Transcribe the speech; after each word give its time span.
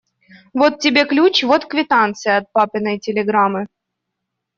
Вот 0.51 0.79
тебе 0.79 1.05
ключ, 1.05 1.43
вот 1.43 1.67
квитанция 1.67 2.37
от 2.39 2.51
папиной 2.51 2.97
телеграммы. 2.97 3.67